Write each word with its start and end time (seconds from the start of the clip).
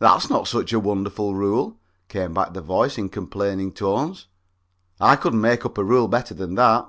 "That's 0.00 0.28
not 0.28 0.48
such 0.48 0.72
a 0.72 0.80
wonderful 0.80 1.32
rule," 1.36 1.78
came 2.08 2.34
back 2.34 2.54
the 2.54 2.60
voice 2.60 2.98
in 2.98 3.08
complaining 3.08 3.70
tones. 3.70 4.26
"I 4.98 5.14
could 5.14 5.32
make 5.32 5.64
up 5.64 5.78
a 5.78 5.84
rule 5.84 6.08
better 6.08 6.34
than 6.34 6.56
that." 6.56 6.88